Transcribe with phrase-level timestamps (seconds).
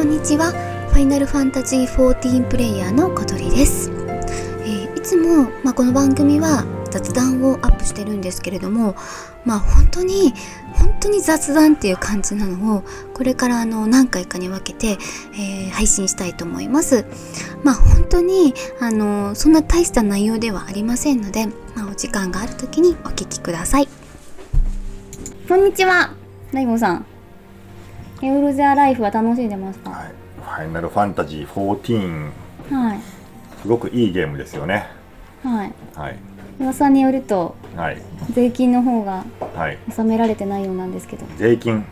[0.00, 0.52] こんにちは。
[0.88, 8.96] ファイナルファンタジー14プレイヤーの小鳥です、えーいつも、まあ、この番組は雑談をアップしてるんですけれども
[9.44, 10.32] まあ本当に
[10.72, 14.96] 本当に雑談っていう感じなのをこれからあの何回かに分けて、
[15.34, 17.04] えー配信したいと思います。
[17.62, 23.88] まあ本当にあのそんな大した内容ではありませんので、まあ、お時間がある時にお聞きください。
[25.46, 26.14] こんにちは。
[26.54, 27.09] 大悟さん。
[28.22, 29.90] エウロゼアライフは楽しんでますか？
[29.90, 30.08] はい、
[30.42, 32.30] ファイナルファンタジー14
[32.70, 33.00] はい。
[33.62, 34.86] すごくいいゲームですよね。
[35.42, 35.72] はい。
[35.94, 36.18] はい。
[36.60, 38.02] 噂によるとはい。
[38.32, 39.78] 税金の方がはい。
[39.88, 41.24] 納められてないようなんですけど。
[41.36, 41.84] 税金？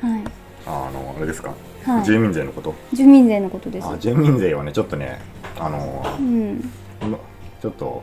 [0.00, 0.22] はい。
[0.66, 1.52] あのあれですか、
[1.84, 2.04] はい。
[2.04, 2.74] 住民税のこと？
[2.92, 3.88] 住民税のことです。
[3.88, 5.20] あ住民税はねちょっとね
[5.58, 6.60] あのうん。
[7.00, 7.18] の
[7.60, 8.02] ちょっと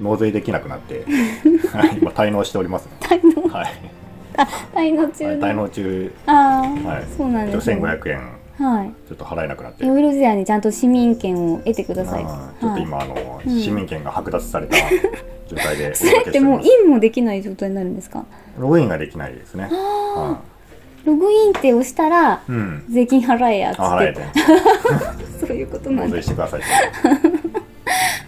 [0.00, 1.04] 納税できなくなって、
[1.72, 3.48] はい、今滞納しております、ね、滞納？
[3.48, 3.72] はい、
[4.36, 6.12] あ滞納中滞納中。
[6.26, 7.04] ああ、はい。
[7.16, 7.76] そうなんですね。
[7.76, 8.20] 1500円。
[8.58, 8.92] はい。
[9.08, 9.84] ちょっと払えなくなって。
[9.84, 12.24] エウロゼアにちゃんと市民権を得てください。
[12.24, 13.60] ちょっとはい今、あのうん。
[13.60, 14.76] 市民権が剥奪された
[15.48, 18.24] 状態でおそれってもうインもできない状態になるんですか？
[18.58, 19.68] ログインができないですね。
[19.70, 19.74] あ
[20.20, 20.40] は
[21.04, 22.84] ログインって押したらいうん。
[22.88, 23.82] 税金払えやっつって。
[23.82, 24.20] あ払えて。
[25.46, 26.10] そういうことなんだ。
[26.10, 26.60] 納税してください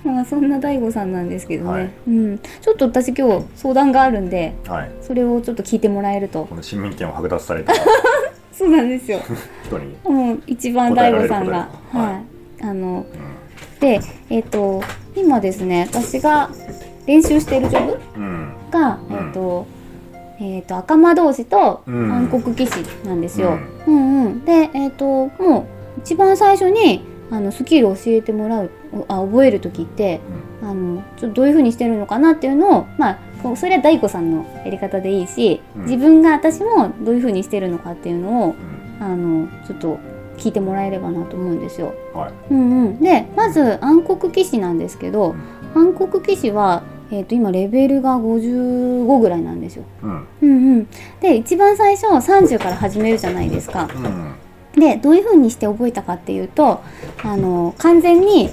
[0.04, 1.90] まあそんな大悟さんなんですけどね、はい。
[2.06, 2.38] うん。
[2.38, 4.90] ちょっと私今日相談があるんではい。
[5.00, 6.44] それをちょっと聞いてもらえると。
[6.44, 7.72] この市民権を剥奪された。
[8.52, 9.20] そうなんですよ。
[9.64, 11.68] 人に、もう一番大悟さんが。
[11.92, 12.22] は、は
[12.60, 12.64] い。
[12.66, 13.04] あの
[13.78, 14.82] うでえっ、と
[15.16, 16.50] 今ですね私が
[17.06, 18.52] 練習しているジョブんうん。
[18.70, 19.16] が、うん。
[19.16, 19.66] えっ、と
[20.40, 22.12] えっ、と赤間同士とうん。
[22.12, 23.58] 暗黒騎士なんですよ。
[23.86, 25.66] うん、うん、でえっ、とも
[25.96, 28.70] う一番最初にあのスキルを教えてもらう
[29.08, 30.20] あ覚える時って
[30.62, 33.18] あのちょっとどういう風にしてるのかなっていうのをまあ
[33.56, 35.82] それは大悟さんのやり方でいいし、うん。
[35.82, 38.74] 自分が私もどういう風にしてるのかっていうのをうん。
[39.00, 39.98] あのちょっと
[40.38, 41.94] 聞いてもらえればなと思うんですよ。
[42.14, 42.32] はい。
[42.50, 45.34] うんうん、でまず暗黒騎士なんですけど
[45.74, 49.84] 暗黒騎士は、えー、と今レベルが55ぐらいなんですよ。
[50.02, 50.26] うん。
[50.42, 50.88] うんうん、
[51.20, 53.88] で一番最初30から始めるじゃないですか。
[53.94, 54.34] うん
[54.76, 56.82] でどういう風にして覚えたかっていうと
[57.22, 58.50] あの完全に、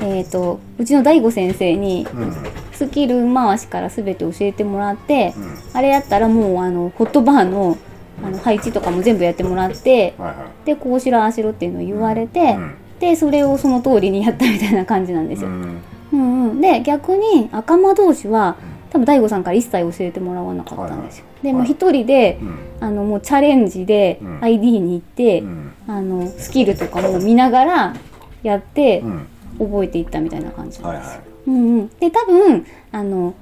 [0.00, 2.34] えー、とうちの大悟先生にうん。
[2.74, 5.58] スキル回しから全て教えてもらってうん。
[5.74, 7.78] あれやったらもうあのホットバーの
[8.24, 10.66] あの配置とかも全部やってもらってはいはい。
[10.66, 12.40] でこうしろああしろっていうのを言われて。
[12.40, 12.74] うん。
[13.00, 15.48] でそれをその通りにやったみたいな感じなんですよ。
[15.48, 15.82] うん。
[16.12, 18.56] うんうん、で逆に赤間同士は
[18.94, 21.24] 多分大悟さんから一切教えてもらわなかったんですよ。
[21.42, 21.70] でもうはい。
[21.72, 22.58] 一人でうん。
[22.78, 24.38] あのもうチャレンジでうん。
[24.40, 25.72] ID に行って、うん。
[25.88, 27.96] あのスキルとかも見ながら
[28.44, 29.26] やってうん。
[29.58, 31.10] 覚えていったみたいな感じなんですよ。
[31.10, 31.20] はいはい。
[31.48, 33.34] うんうん、で多分あの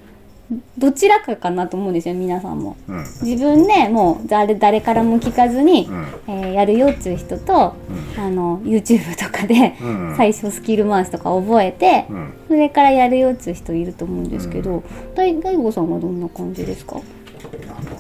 [0.79, 2.77] どちらかかなと思うんですよ皆さんも。
[2.89, 2.99] うん。
[3.23, 6.07] 自分でもう誰誰からも聞かずに、うん。
[6.29, 7.75] えーやるよっていう人と
[8.19, 10.15] あの YouTube とかでうん。
[10.17, 12.33] 最初スキル回しとか覚えて、うん。
[12.49, 14.83] それからやるよっていう人いると思うんですけど、
[15.15, 17.01] 大大悟さんはどんな感じですか？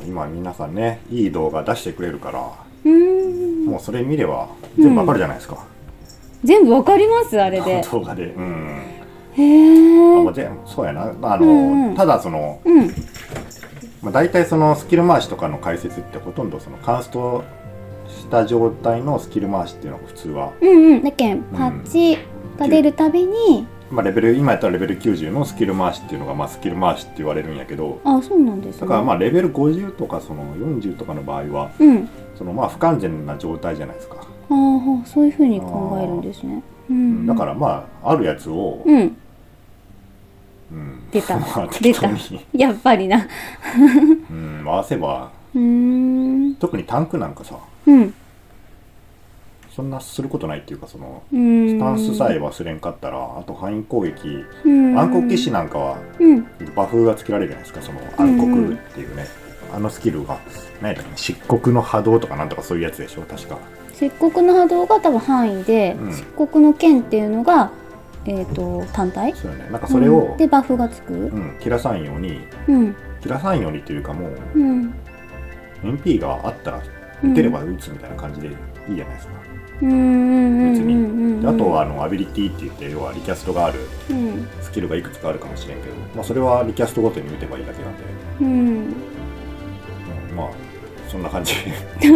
[0.06, 2.50] 今皆さんねいい動画出してくれるから
[2.84, 3.66] うーん。
[3.66, 4.48] もうそれ見れば
[4.78, 5.64] 全部わかるじゃないですか、
[6.44, 7.82] 全部わかりますあれで。
[7.90, 8.24] 動画で。
[8.26, 8.80] うん
[9.34, 11.12] へあえそうやな。
[11.22, 11.94] あの、うんうん。
[11.94, 12.88] ただその、うん。
[14.02, 17.44] まあ、大体そのスキル回しとかの解説ってほとんどそのカンスト
[18.08, 21.02] した状態のスキル回しっていうのが普通は、うんうん。
[21.02, 22.18] だけんパッチ
[22.58, 28.80] が出るたびに、まあ、レベル今やったらレベル90のスキル回しっていうのが、まあ、スキル回しって言われるんやけどあそうなんですね。
[28.82, 32.08] だからまあレベル50とかその40とかの場合はうん。
[32.36, 36.62] そのまあ不完全な状態じゃないですか、ああそういうふうに考えるんですね。
[36.90, 39.16] うんだからまああるやつを、うんうん
[41.12, 41.38] 出た。
[41.38, 42.08] まあ出た。
[42.52, 43.26] やっぱりな。
[44.30, 45.30] うん、回せば。
[45.54, 45.60] うー
[46.50, 46.54] ん。
[46.56, 47.56] 特にタンクなんかさ。
[47.86, 48.14] うん。
[49.74, 54.44] そんなすることないっていうかそのスタンスさえ忘れんかったらあと範囲攻撃。
[54.64, 54.98] うん。
[54.98, 56.46] 暗黒騎士なんかはうん。
[56.74, 59.26] バフがつけられるじゃないですかその暗黒っていうね、
[59.74, 60.38] あのスキルが
[60.82, 63.58] 何やったっけ漆黒の波動とかなんとかそういうやつでしょ確か。
[63.94, 66.12] 漆黒の波動が多分範囲で、うん。
[66.12, 67.70] 漆黒の剣っていうのが
[68.24, 69.34] えっ、と単体？
[69.34, 69.68] そうよね。
[69.70, 71.12] なんかそれをうん、でバフがつく？
[71.12, 72.96] うん、切らさんようにうん。
[73.20, 74.94] 切らさんようにっていうかもううん。
[75.82, 76.82] MP があったら
[77.24, 78.54] 打てれば打つみたいな感じでいい
[78.94, 79.32] じゃないですか、
[79.82, 81.46] うん別に。
[81.46, 83.80] あとはあのアビリティって言って要はリキャストがある
[84.10, 84.48] うん。
[84.60, 88.04] スキルがいくつかあるかもしれんけど、まあ、それはリキャストごとに打てばいいだけなんで、
[88.40, 88.46] うん。
[88.46, 88.94] うん。
[90.36, 90.50] まあ
[91.12, 91.52] そんな感じ。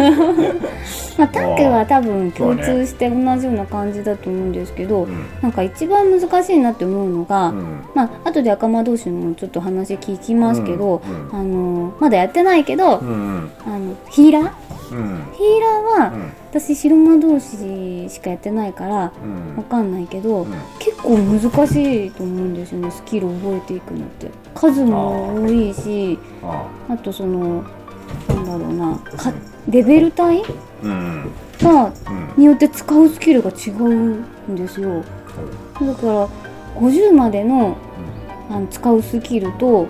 [1.19, 7.79] まあ、タックは多分共通して同じような感じだと思うんですけど、うんなんか一番難しいなって思うのが、うん。
[7.93, 11.35] まあ後で赤間同士もちょっと話聞きますけど、うんうん。
[11.35, 13.51] あのまだやってないけど、うんうん。
[13.67, 14.51] あのヒーラー？
[14.89, 15.21] うん。
[15.33, 15.59] ヒー
[15.95, 16.33] ラーは、うん。
[16.49, 19.57] 私白魔同士しかやってないからうん。
[19.57, 20.53] わかんないけど、うん。
[20.79, 24.31] 結構難しいと思うんですよねスキルを覚えていくのって。
[24.55, 26.65] 数も多いしあ。
[26.89, 27.63] あとその
[28.37, 28.95] なんだろうな。
[29.17, 29.33] か
[29.69, 30.43] レベル帯あ
[30.83, 31.31] うん。
[31.61, 31.91] がうん。
[32.37, 33.93] によって使うスキルが違う
[34.51, 35.03] んですよ。
[35.79, 36.27] だから
[36.79, 37.75] 50までの
[38.49, 39.87] あの使うスキルと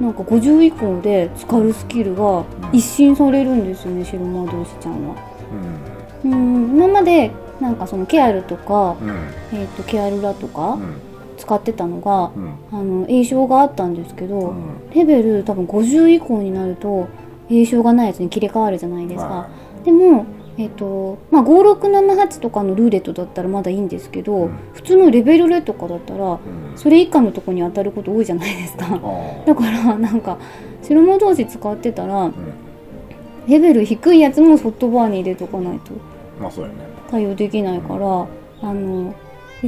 [0.00, 5.16] なんか50以降で使うスキルが一新されるんですよね白魔同士ちゃんは。
[6.24, 6.76] うん。
[6.76, 7.30] 今まで
[7.60, 9.08] なんかそのケアルとか、うん。
[9.08, 9.16] うん
[9.52, 10.96] えー、とケアルラとかうん。
[11.38, 12.54] 使ってたのが、うん。
[12.72, 14.90] あの栄称があったんですけど、うん。
[14.94, 17.08] レベル多分50以降になると
[17.50, 19.28] 栄称がないやつに切り替わるじゃないですか。
[19.28, 19.48] ま
[19.84, 20.26] でも
[20.58, 28.86] えっ、とまあ5678とかのルーレットだったらまだいいんですけど、うん普通のレベルレとかだったらあうんそれ以下のとこに当たること多いじゃないですか。
[28.86, 30.38] ああだからなんか
[30.82, 32.34] 白魔同士使ってたらうん
[33.48, 35.92] レベル低いやつもソフトバーに入れとかないと
[36.40, 38.26] まあそうよね対応できないから、
[38.62, 39.14] あの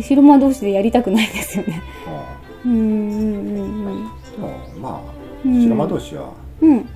[0.00, 1.82] 白魔同士でやりたくないですよね。
[2.06, 5.00] あうんうんうんあでもまあ
[5.44, 5.62] うん。
[5.62, 6.88] 白魔同士はうん。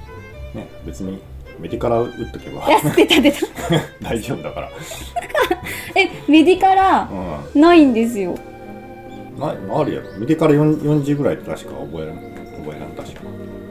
[0.54, 1.20] ね別に
[1.58, 2.66] メディカラ打っとけば。
[2.96, 3.38] 出た出た。
[4.02, 4.70] 大丈夫だから。
[5.94, 7.08] えメディカラ
[7.54, 8.32] うないんですよ。
[8.32, 10.18] んなあるやろ。
[10.18, 13.20] メディカラ4 40ぐらいって確か覚えらん覚えらん確か。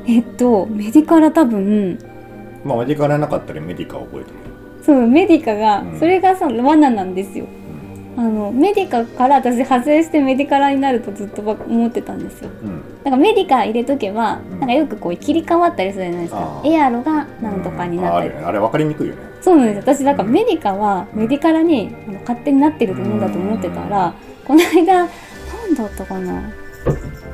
[0.08, 2.00] えっとメディカラ多分。
[2.64, 4.36] まあメディカラなかったらメディカ覚えてる。
[4.84, 6.00] そうメディカが、うん。
[6.00, 7.46] それがさ罠なんですよ。
[8.18, 12.50] あのメディカから私派生してメディカラになるとずっとば思ってたんですよ。
[12.64, 12.70] うん。
[12.70, 14.60] うんなんかメディカ入れとけば、うん。
[14.60, 16.62] なんかよくこう切り替わったりするじゃないですか。
[16.64, 18.30] エアロがなんとかになったり。
[18.30, 19.22] ああるよねあれ分かりにくいよね。
[19.42, 20.34] そうなんです私だからうん。
[20.34, 24.14] メディカはメディカラにあの勝手になってるものだと思ってたら
[24.46, 25.10] この間何
[25.76, 26.54] だったかな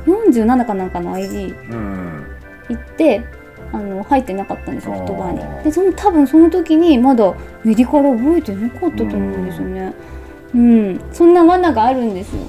[0.06, 2.26] ？47かなんかの ID うん。
[2.70, 3.22] 行って
[3.72, 4.98] あの入ってなかったんですよあー。
[5.00, 5.64] ソフトバーに。
[5.64, 7.34] でその多分その時にまだ
[7.64, 9.92] メディカラ覚えてなかったと思うんですよね
[10.54, 11.00] うん。
[11.12, 12.42] そんな罠があるんですよ。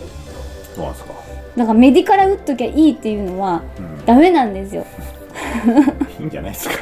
[0.76, 1.14] そうなんですか。
[1.58, 4.06] だからメディカラ打っときゃいいっていうのはうん。
[4.06, 4.86] ダメなんですよ。
[6.20, 6.76] いいんじゃないですか。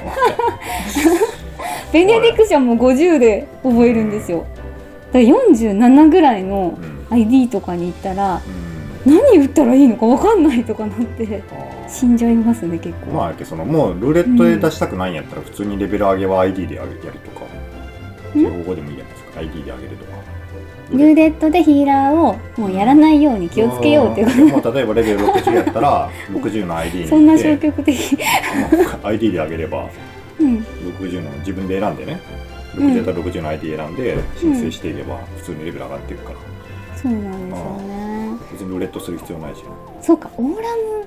[1.92, 4.46] ベネディクションも50で覚えるんですよ。
[5.12, 6.98] だから47ぐらいのうん。
[7.10, 8.42] ID とかに行ったら
[9.06, 9.12] うん。
[9.12, 17.46] 何打ったらいいのか分かんないとかなってあ死んじゃいますね結構、ーまあそのもうルーレットで出したくないんやったら普通にレベル上げは ID でやるやるとか。
[17.46, 18.40] ん。
[18.40, 19.40] 標語でもいいじゃないですか。
[19.40, 20.37] ID で上げるとか
[20.92, 24.50] ルーレットでヒーラーをもうやらないように気をつけようっていううん。
[24.52, 28.18] もう例えばレベル60やったら60の ID にそんな消極的。
[29.04, 29.90] ID で上げれば
[30.40, 30.58] うん。
[31.00, 32.20] 60の自分で選んでね。
[32.78, 36.38] うん60やったら60の ID 選んで申請していけば普通にレベル上がっていくから。
[36.96, 38.38] そうなんですよね。
[38.52, 39.64] 別にルーレットする必要ないし
[40.02, 41.06] そうかオーラム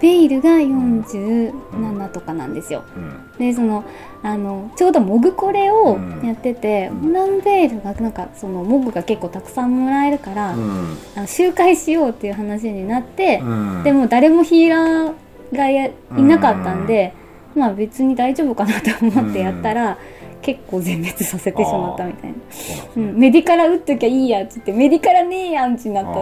[0.00, 2.84] ベイルが47とかなんですよ。
[2.96, 3.38] うん。
[3.38, 3.84] でその
[4.22, 6.26] あのちょうどモグコレをうん。
[6.26, 10.96] やってて、うんオーラムベイルがなんかそのモグが結構たくさんもらえるから、うん。
[11.16, 13.82] あの周回しようっていう話になって、うん。
[13.84, 15.14] でも誰もヒーラー
[15.56, 17.12] がやいなかったんで、
[17.54, 19.98] まあ別に大丈夫かなと思ってやったら、
[20.42, 26.14] 結構全滅させてしまったみたいな、そうなんメディカラ打っときゃいいやっつってメディカラねえやんちになったっ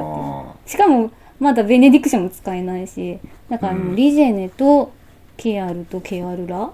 [0.64, 3.18] てしかもまだベネディクションも使えないし
[3.50, 3.96] だからもううん。
[3.96, 4.92] リジェネと
[5.36, 6.66] ケアルとケアルラ？
[6.66, 6.70] ー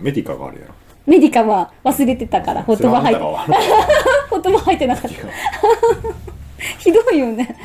[0.00, 0.74] メディカがあるやろ。
[1.06, 3.22] メディカは忘れてたから言葉入って。
[3.22, 5.08] っ 言葉入ってなかった。
[6.78, 7.56] ひどいよね。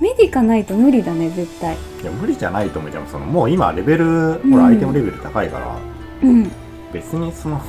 [0.00, 1.74] メディカないと無理だね絶対。
[1.74, 2.90] いや無理じゃないと思う。
[2.90, 4.06] じゃんそのもう今レベル
[4.42, 4.50] うん。
[4.52, 5.76] ほらアイテムレベル高いから
[6.22, 6.50] うん。
[6.92, 7.60] 別にその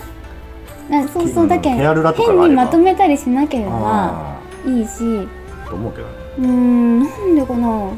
[0.92, 5.28] あそうそうだけケアルラとか変にまとめたりしなければあいいし。
[5.68, 6.14] と思うけどね。
[6.40, 7.90] ーんなんでかな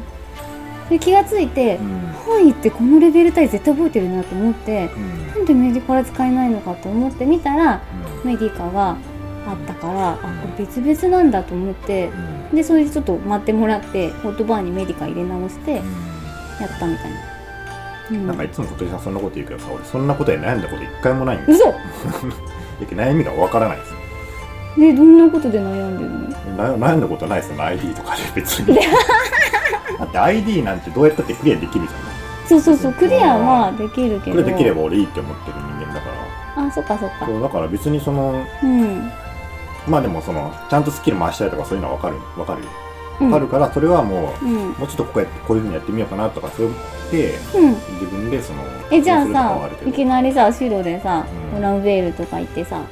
[0.90, 2.00] で気がついてうん。
[2.26, 5.28] 範囲ってこのレベル帯絶対覚えてるなと思ってうん。
[5.28, 7.82] なんでメディカラ使えないのかと思ってみたら
[8.24, 8.30] うん。
[8.30, 8.96] メディカが
[9.46, 12.08] あったからあこれ別々なんだと思って
[12.50, 12.56] うん。
[12.56, 15.82] でそれでちょっと待ってもらってホットバーにメディカ入れ直してやっ
[16.78, 17.16] たみたいな、
[18.12, 21.36] うん、なんかいつも小鳥さんそんなこと言うけどさ俺そんなことで悩んだこと一回もない。
[21.38, 21.74] んです嘘 よ
[22.90, 23.90] 悩みがわからないです。
[23.92, 23.96] よ
[24.76, 26.10] でどんなことで悩んでる
[26.56, 26.78] の？
[26.78, 28.76] な悩んだことないですよね ID とかで別に
[30.18, 32.14] ID なんてどうやったってクリアできるじゃん
[32.46, 32.92] そうそうそう。
[32.92, 34.36] クリアはできるけど。
[34.36, 36.10] クリアできれば俺いいって思ってる人間だか
[36.56, 36.66] ら。
[36.66, 37.26] あそっかそっか。
[37.26, 39.10] そうだから別にそのうん。
[39.88, 42.16] まあでもそのちゃんとスキル回したいとかそういうのは分かる。
[42.36, 42.68] 分かるよ。
[43.20, 43.30] うん。
[43.30, 44.68] わかるからそれはもう、うん。
[44.72, 46.70] もうちょっとここやってこういうふうにやってみようかなとかそう
[47.10, 47.68] 言ってうん。
[47.70, 51.56] 自分でそのえじゃあさいきなりさ白でさ、うん。
[51.56, 52.82] ブラウンベールとか言ってさ、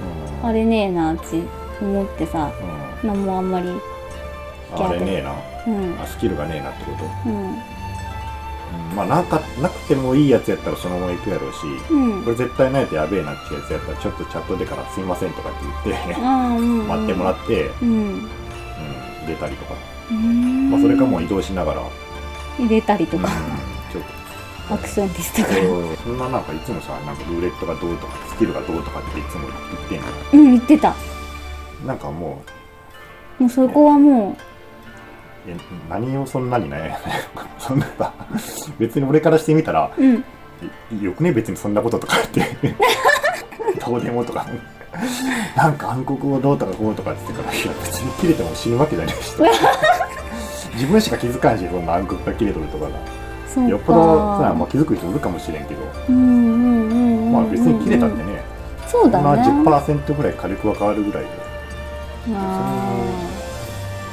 [0.43, 0.49] うん。
[0.49, 1.43] あれねえなって
[1.81, 2.51] 思ってさ
[3.03, 3.09] うん。
[3.09, 3.69] なんもあんまり
[4.75, 5.33] あれねえな。
[5.33, 5.52] うん
[6.01, 7.45] あスキルがねえなってこと、うん。
[7.47, 7.57] うん。
[8.97, 11.59] まあなんかなくてもいいやつやったらそのまま行くやろうし、
[11.91, 12.23] うん。
[12.25, 17.89] これ絶対ないとやべえなってやつやったらちょっとチャットでからすいませんとかって言って待ってもらって、うん。
[17.89, 17.95] う
[19.25, 19.75] ん、出たりとか、
[20.11, 20.71] うん。
[20.71, 21.83] まあ、それかもう移動しながら、
[22.59, 23.23] 入れたりとうん。
[23.23, 23.29] か、
[23.93, 24.23] ちょっと。
[24.75, 25.49] アクションですとか。
[26.05, 30.07] そんななんかいつもさなんかルーレットがどうとかスキルがどうとかっていつも言ってんの。
[30.33, 30.95] うん言ってた。
[31.85, 32.43] なんかも
[33.39, 34.52] もうそこはもう
[35.47, 35.57] え
[35.89, 36.95] 何をそんなに悩んで
[37.59, 38.15] そんなさ
[38.79, 40.25] 別に俺からしてみたらううん。
[40.93, 42.45] いよくね別にそんなこととかって
[43.85, 44.47] どうでもとか
[45.57, 49.35] なんか暗黒をどうとかこうとかって言ってからいや別に切れても死ぬわけじゃないし。
[50.75, 55.81] 自分しか気づかんしそんな暗黒が切れとるとかがよっぽどさ、まあ、気づく人おるかもしれんけど、
[57.31, 58.43] まあ別に切れたってね、
[58.87, 61.29] そうだまあね10%ぐらい火力が変わるぐらいで。
[62.35, 62.95] あ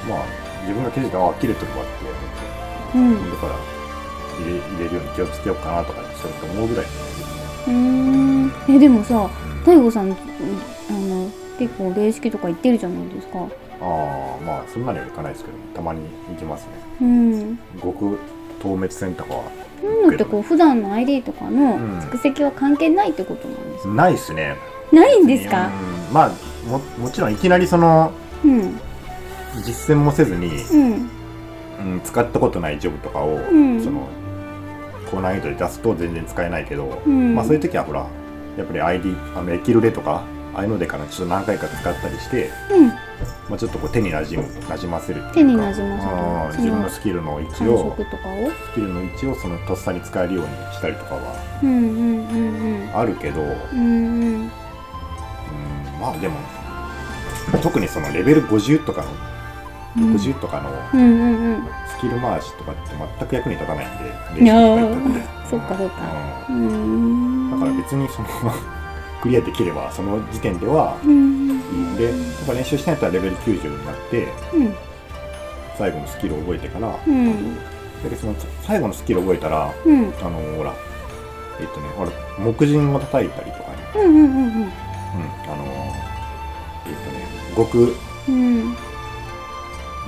[0.09, 1.85] まあ自分が気づいたらあ切れてるわっ
[2.93, 3.31] てーうん。
[3.31, 3.55] だから
[4.37, 8.51] 入れ入れるように気をつけようかなとかそうと思うぐらい、うーん。
[8.69, 10.13] えでもさうん大悟さんうんあ
[10.93, 13.39] の結構霊式とか行ってるじゃないですか。
[13.81, 16.69] ああまあそんなにはいかないですけどたまに行きますね。
[17.01, 17.59] うん。
[17.81, 18.17] 極
[18.61, 19.43] 透滅戦とかは
[19.81, 21.99] そういうのってこう普段の ID とかのうん。
[21.99, 24.55] 蓄積は関係ないってことなんですか、ないっすね。
[24.93, 25.67] ないんですか？
[25.67, 26.13] うん。
[26.13, 26.31] まあ
[26.69, 28.11] ももちろんいきなりその
[28.43, 28.79] うん
[29.55, 31.09] 実践もせずに、うん。
[31.79, 33.81] うん、使ったことないジョブとかを、ん。
[33.83, 34.07] その
[35.09, 37.35] 高難易度で出すと全然使えないけど、うん。
[37.35, 38.05] まあそういう時はほら
[38.57, 42.87] やっぱり ID あのエキルレとかああいうのでからちょっと何回か使ったりして、うん。
[43.49, 47.95] まあ、ちょっとこう手になじむなじませるっていうか手になじませる自分のスキルの位置感を？
[47.95, 47.97] ス
[48.75, 51.35] キルの位置をそのとっさに使えるようにしたりとかは
[52.95, 53.55] あるけど、うん、うん。
[53.73, 54.51] うんうん
[55.99, 56.37] まあでも
[57.61, 59.09] 特にそのレベル50とかの、
[59.97, 60.15] うん。
[60.15, 60.69] 50とかの
[61.87, 62.81] スキル回しとかって
[63.19, 64.55] 全く役に立たないんでいや
[65.49, 66.45] そっかそっか。
[66.49, 67.47] うん。
[67.47, 67.51] ん。
[67.51, 68.27] だから別にその
[69.21, 71.11] クリアできればその時点ではうん。
[71.11, 72.13] いいんでやっ
[72.47, 74.75] ぱ練習してないとレベル90になってうん。
[75.77, 77.55] 最後のスキルを覚えてから、うん。
[77.55, 80.13] でその最後のスキルを覚えたらうん。
[80.21, 80.73] あのほら
[81.59, 84.73] えっとねほら木人を叩いたりとかね、うん、
[85.45, 85.65] あの
[86.85, 87.95] えっとね極
[88.29, 88.75] うん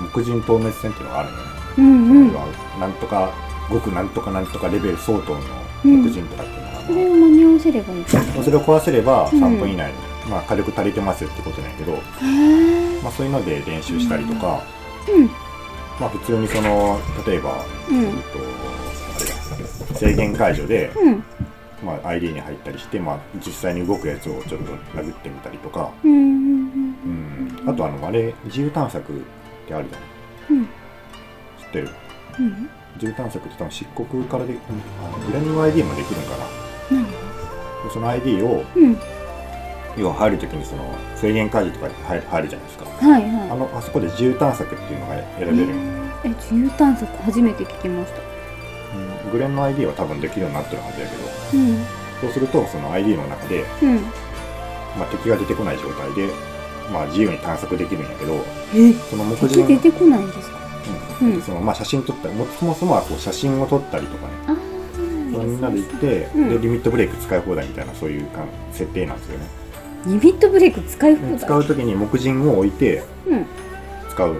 [0.01, 1.43] 木人透滅戦っていうのがあるのね、
[1.77, 2.33] うんうん。
[2.79, 3.33] なんとか
[3.69, 5.39] 極なんとかなんとかレベル相当の
[5.83, 9.43] 木人とかっていうのがあるのそれを間に合わせればいいかそれを壊せればうん。
[9.43, 9.91] 3分以内。
[9.91, 9.97] に、
[10.29, 11.93] まあ、火力足りてますよってことなんやけど、
[13.01, 14.63] まあ、そういうので練習したりとか、
[15.09, 15.25] うん。
[15.99, 18.03] まあ、普通にその例えば、うん。
[18.05, 18.39] えっと
[19.53, 21.23] あれだ制限解除で、うん。
[21.83, 26.21] まあ、ID に入ったりして、まあ、実際に動くやつをちょっと殴ってみたりとか、うんうん
[27.59, 29.25] うん、あとあのあれ自由探索
[29.71, 30.57] ってあるじゃん。
[30.57, 30.65] うん。
[30.65, 31.89] 知ってる？
[32.39, 32.69] うん。
[32.95, 36.45] 自由探索って多分漆黒からであのブレンド ID もできるんかな
[36.91, 37.17] 何で
[37.91, 38.97] その ID をうん。
[39.97, 40.83] 要は入るときにその
[41.15, 42.85] 制限解除とかに入入るじゃないですか。
[42.85, 45.73] はいあはのあそこで自由探索っていうのが選べいる
[46.23, 48.19] え自由探索初めて聞きました。
[49.25, 49.31] うん。
[49.31, 51.23] グレンの ID は多分できるようになってるはずやけど。
[51.57, 51.85] うん。
[52.21, 53.95] そうするとその ID の中で、うん。
[54.97, 56.29] まあ、敵が出てこない状態で、
[56.91, 58.33] まあ、自由に探索できるんやけど
[58.75, 60.57] えその目敵次出てこないんですか？
[61.21, 61.33] うん。
[61.33, 61.41] うん。
[61.41, 64.61] そのまあ、写真撮ったりもそもそもはこう写真を撮ったりとかね。
[65.31, 69.45] みんなで行って、うんでリミットブレイク使い放題みたいなそういうかん設定なんですよね。
[70.05, 71.31] リミットブレイク使い放題？
[71.33, 73.45] で使う時に木人を置いてうん。
[74.09, 74.35] 使う。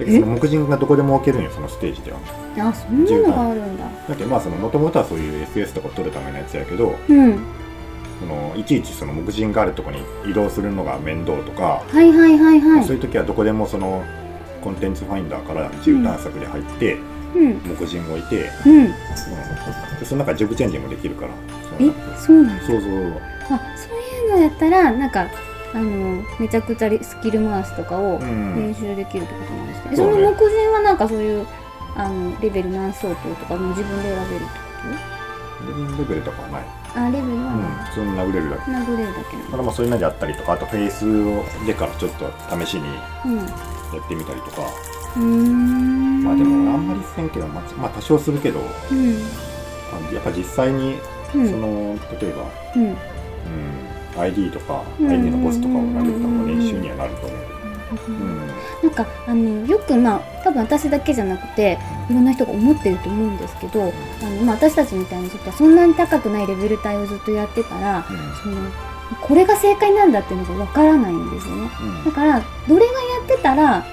[0.00, 0.20] でえ？
[0.20, 2.18] その木人がどこでも置けるんよそのステージでは。
[2.58, 3.84] あそんなのがあるんだ。
[4.08, 7.38] だけどまあその元々はそういう SS とかを撮るためのやつやけどうん
[8.20, 9.98] そのいちいちその木人があるとこに
[10.28, 12.84] 移動するのが面倒とか、はいはいはいはい。
[12.84, 14.02] そういう時はどこでもその
[14.62, 16.98] コンテンツファインダーから自由探索で入って、
[17.34, 17.60] うん。
[17.60, 18.76] 木人を置いて、うん。
[18.78, 18.86] うん。
[18.88, 21.32] でその中ジョブチェンジもできるから。
[21.78, 22.66] えそうなんだ。
[22.66, 22.90] そうそう。
[23.50, 25.26] あそういうのやったらなんか
[25.74, 28.56] あのめちゃくちゃリスキル回しとかをうん。
[28.56, 30.12] 練習できるってことなんですね、そうね。
[30.14, 31.46] その目前はなんかそういう
[31.94, 35.17] あのレベル何相当とかも自分で選べるってこ
[35.68, 38.70] レベルとかはない、とあレベルはうん、な普通に殴れるだけ。
[38.70, 39.62] い、殴れるだけだ。
[39.62, 42.30] まあそういうのであったりとかあとフェイスをでからちょっと
[42.64, 44.62] 試しにのやってみたりとか。
[45.16, 46.22] うん。
[46.22, 49.16] まあでもあんまりせんけどまあまあ多少するけどうん。
[49.92, 50.98] あやっぱ実際に
[51.34, 51.50] うん。
[51.50, 52.44] その例えば、
[52.76, 52.84] うん。
[52.84, 55.10] うん、ID とかうん。
[55.10, 57.57] ID のボスとかを殴った方が練習にはなると思う、うん
[58.82, 61.78] なんかあのよくまあ多分私だけじゃなくて
[62.10, 63.84] いろんな人が思ってると思うんですけどあ
[64.30, 68.04] の、まあ、私たちみたいにちょっとそんなに高くないレベル帯をずっとやってたら
[68.42, 68.70] その
[69.22, 71.70] これが正解なんだっていうのがわからないんですよね。
[71.80, 72.04] うん。
[72.04, 73.86] だからどれがやってたら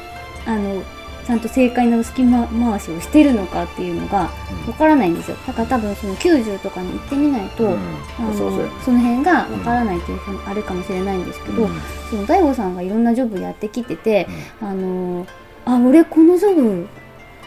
[0.45, 0.83] あの
[1.25, 4.29] ちゃんと正解の隙間回しをしてるのかっていうのが
[4.67, 5.37] わからないんですよ。
[5.47, 7.71] だから多分その90とかに行ってみないと、うん。
[8.19, 11.69] あのその辺がわからないというあるかもしれないんですけど、うん。
[12.11, 14.27] その大悟さんがいろんなジョブやってきてて、
[14.61, 15.25] あの
[15.65, 16.87] あ俺このジョブ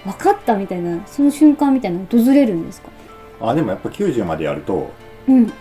[0.04, 2.88] 分かったみたいなその瞬間みたいなの訪れるんですか？
[3.40, 4.90] あでもやっぱ90までやると
[5.28, 5.52] うん。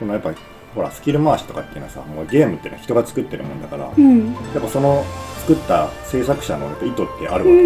[0.00, 0.32] そのやっぱ
[0.76, 4.32] ほらスキル回しとかっていうのはさもうゲームってのは人が作ってるもんだから、やうん。
[4.34, 5.04] っぱその
[5.40, 7.62] 作った制作者の意図ってあるわうけ、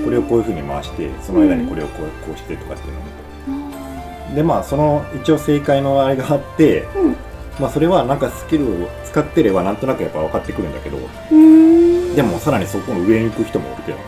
[0.00, 0.04] ん。
[0.04, 7.16] これをこういう風に回してその間にこれをこうこうしてとかっていうのをでまあその一応正解のあれがあって、うん。
[7.60, 10.96] まあそれはなんかスキルを使ってればなんとなくやっぱ分かってくるんだけど
[11.30, 12.14] うん。
[12.16, 14.00] でもさらにそこの上に行く人もいるけど、え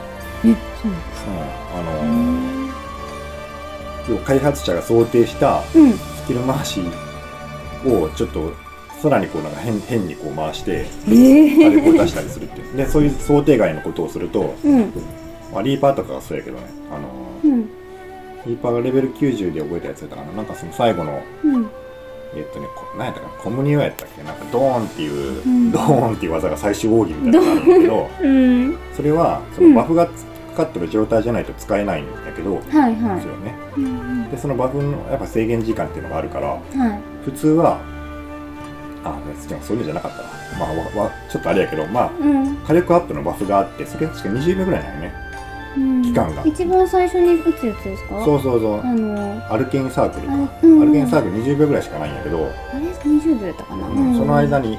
[0.83, 2.73] そうなんですうん、あかの
[4.09, 5.93] 要は開発者が想定したうん。
[5.93, 6.81] スキル回し
[7.89, 8.53] をちょっと
[9.01, 12.77] さらにこうなんか変変にこう回してええ火力を出したりするっていう。
[12.77, 14.93] でそういう想定外のことをすると、うん。
[15.53, 16.65] まあ、リーパーとかがそうやけどね。
[16.91, 17.67] あのうん。
[18.47, 20.33] リーパーがレベル90で覚えたやつやったかな。
[20.33, 21.71] なんかその最後のうん。
[22.35, 23.33] えっとねこ何やったかな。
[23.43, 24.23] コムニオやったっけ？
[24.23, 25.71] なんかドーンっていう、うん。
[25.73, 28.79] ドーンっていう技が最終奥義みたいなのがあるんだけどうん。
[28.95, 30.13] それはそのバフがか
[30.59, 33.55] かってる状態じゃないと使えないんだけど、はいはですよね。
[33.77, 34.31] いうん。
[34.31, 37.79] でそのバフのやっぱ制限時間っていうのがあるからうんはい普通は
[39.05, 42.57] あでもそういうのじゃなかったなまあわわちょっとあれやけどまあうん。
[42.57, 45.13] 火力アップのバフがあってそれ確か20秒ぐらいなのね。
[45.77, 46.03] うん。
[46.03, 46.43] 期間が。
[46.47, 48.25] 一番最初に打つやつですか？
[48.25, 48.81] そうそうそう。
[48.81, 50.35] あのアルケインサークルか。
[50.63, 50.83] うん。
[50.83, 54.79] アルケインサークル20秒ぐらいしかないんやけど、あれ？20秒やったかな、うんその間に、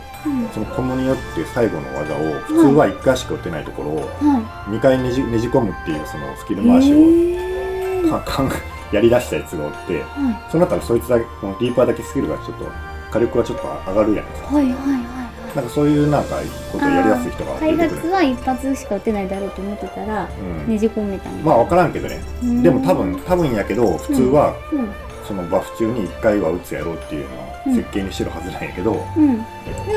[0.53, 8.09] そのコムニオっていう最後の技を普通は1回しか打てないところをは2回ねじねじ込むっていうそのスキルい回しをえー。
[8.09, 8.49] かかん
[8.93, 12.71] やりだしたやつがおってはそうなったらそいつだけこのリーパーだけスキルがちょっと
[13.11, 14.51] 火力がちょっと上がるやんか。
[14.51, 15.55] いはいはいはい。
[15.55, 16.35] なんかそういうなんか
[16.71, 20.67] ことをやりやすい人が開発は一発しか打てないだろうと思ってたらうん。
[20.67, 21.43] ねじ込めたみたいな。
[21.43, 22.21] まあ分からんけどね。
[22.41, 22.63] うん。
[22.63, 24.89] でも多分多分やけど普通はうん。
[25.27, 27.29] そのバフ中に1回は打つやろうっていうよ
[27.65, 29.37] うな設計にしてるはずなんやけど、うん。
[29.37, 29.43] で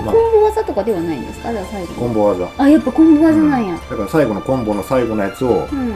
[0.05, 0.15] まあ。
[0.15, 1.53] コンボ技とかではないんですか？
[1.53, 1.95] じゃあ最後。
[1.95, 2.49] コンボ技。
[2.59, 3.75] あやっぱコンボ技なんや。
[3.75, 3.81] うん。
[3.81, 5.95] だから最後のコンボの最後のやつをうん。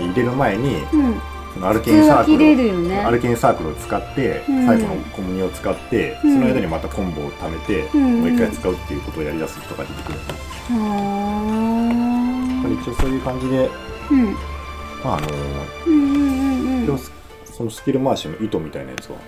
[0.00, 1.20] 入れる前にうん
[1.58, 2.38] そのアル普ケインサークル
[2.88, 3.00] ね。
[3.00, 4.66] アルケインサークルを使って、うん。
[4.66, 6.34] 最後のコムニを使って、うん。
[6.34, 8.20] その間にまたコンボを貯めて、うん。
[8.20, 10.24] もう一回使うっていうことをやり出す人が出てくる、は
[12.54, 13.68] やっぱり一応そういう感じで、
[15.02, 15.28] まああの
[15.86, 16.98] うんうんうん
[17.44, 19.18] そのスキル回しの意図みたいなやつは？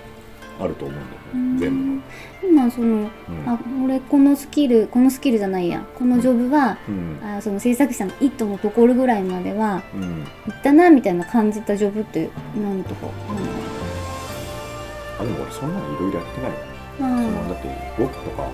[0.63, 0.95] あると思
[1.33, 1.95] うんだよね、全部。
[1.95, 2.01] の。
[2.43, 3.09] 今そのうん。
[3.45, 5.83] あ俺このスキルこのスキルじゃないや。
[5.97, 7.19] このジョブは、うん。
[7.23, 10.05] あその制作者の意図のところぐらいまではうん、い
[10.51, 13.07] ったなみたいな感じたジョブって何とか。
[15.19, 16.51] あでも俺そんなにいろいろやってない
[16.97, 18.49] そのだって5期とか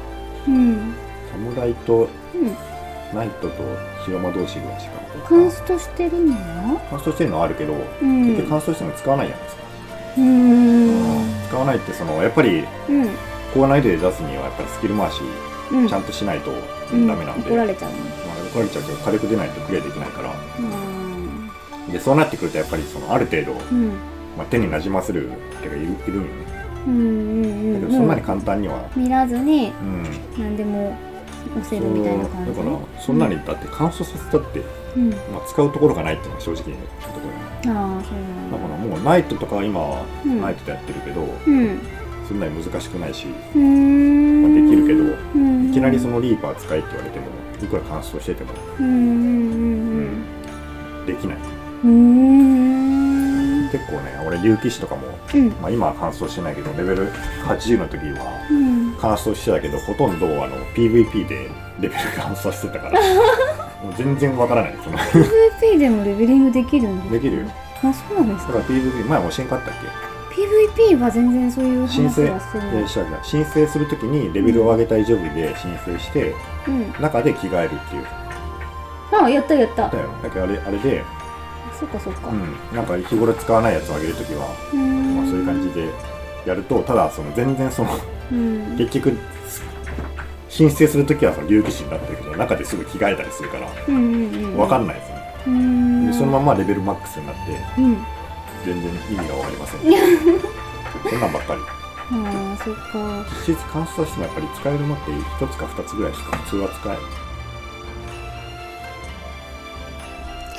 [0.48, 0.94] うん。
[1.32, 2.56] 侍とうん。
[3.14, 3.64] ナイトと
[4.06, 4.98] 白魔同士ぐらいしか
[5.30, 6.82] カンストしてるのは？
[6.90, 8.26] 乾燥してるのはあるけど、うん。
[8.28, 9.64] 結局乾燥しても使わないじゃないですか、
[10.18, 10.90] うーん。
[10.90, 10.97] 使
[11.58, 13.10] わないってそのやっぱりうん。
[13.54, 15.22] 高難易度で出すにはやっぱりスキル回し
[15.72, 15.88] うん。
[15.88, 16.52] ちゃんとしないと
[16.94, 17.08] うん。
[17.08, 17.98] ダメなんで、怒られちゃうね。
[18.28, 20.34] まあ、怒られちゃうけど火力出ないとクリアできないから。
[20.60, 20.62] う
[21.90, 21.92] ん。
[21.92, 23.90] でそうなってくるとやっぱりそのある程度、うん。
[24.38, 25.30] まあ、手になじませる
[25.62, 26.30] 手がいるいるんよね。
[26.88, 30.04] うんうんうんだけどそんなにも簡単にはう見らずにうん。
[30.38, 30.96] 何でも
[31.60, 32.52] 押せるみたいな感じ。
[32.56, 34.62] だからそんなにだって乾燥させたって、
[34.96, 35.10] うん。
[35.10, 37.20] まあ、使うところがないっていうのは正直なとこ
[37.66, 37.80] ろよね。
[37.80, 40.42] ああそうなんだだからもうナイトとかは今はうん。
[40.42, 41.80] ナイトでやってるけど、うん。
[42.28, 44.42] そんなに難しくないし、うーん。
[44.44, 45.04] まあできるけど
[45.36, 45.70] うん。
[45.70, 47.26] いきなりそのリーパー使えって言われても
[47.64, 48.90] いくら乾燥してても、うんう
[50.04, 50.24] ん
[51.06, 51.38] できない。
[53.72, 55.02] 結構ね俺竜騎士とかも、
[55.34, 55.50] うん。
[55.62, 57.12] まあ、今は乾燥してないけどレベル
[57.46, 58.96] 80の時はうん。
[59.00, 63.00] 乾燥してたけどほとんどあの PVP でレベル 乾燥してたから
[63.84, 64.98] もう全然わからないその。
[64.98, 67.14] PVP でもレベリングできるんですか？
[67.14, 67.44] できるよ
[67.84, 68.54] あそうなんですか。
[68.54, 69.74] だから PVP 前も教えんかったっ
[70.38, 76.36] PVP は全然そういう話け申請はしてない申請するときにレベルを上げたいジョブで申請して
[76.68, 76.92] うん。
[77.02, 78.06] 中で着替えるっていう。
[79.12, 79.90] あやったやった。
[79.90, 80.10] だよ。
[80.22, 81.04] だけどあれあれで、
[81.80, 82.30] そっかそっか。
[82.30, 85.90] うん、なんか日頃使わないやつを上げるときは、まあ、そういう感じで
[86.46, 87.90] やるとただその全然その
[88.32, 88.78] うん。
[88.78, 89.18] 結局
[90.50, 94.58] 申請するときはその竜騎士になってるけど中ですぐ着替えたりするからうんうんうん。
[94.58, 95.17] 分かんないですね、
[96.08, 97.98] でそのままレベルマックスになってうん。
[98.66, 99.82] 全然意味が分かりません。
[101.10, 101.62] そんなんばっかり。
[102.10, 103.26] ああそっか。
[103.48, 106.98] 実質乾燥してもやっぱり使えるのって1つか2つぐらいしか普通は使え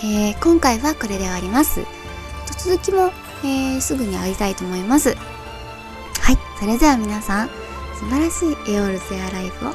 [0.01, 1.81] えー今回はこれで終わります。
[1.81, 1.87] と
[2.57, 3.11] 続きも、
[3.43, 5.11] えーすぐに会いたいと思います。
[6.21, 6.39] はい。
[6.61, 7.49] それでは皆さん
[7.99, 9.75] 素晴らしいエオールゼアライフを